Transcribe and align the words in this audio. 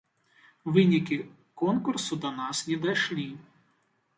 Вынікі 0.77 1.17
конкурсу 1.63 2.13
да 2.25 2.33
нас 2.41 2.65
не 2.71 2.79
дашлі. 2.87 3.29